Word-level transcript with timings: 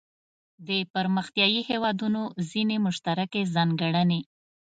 د 0.67 0.69
پرمختیايي 0.93 1.61
هیوادونو 1.69 2.21
ځینې 2.51 2.75
مشترکې 2.85 3.41
ځانګړنې. 3.55 4.21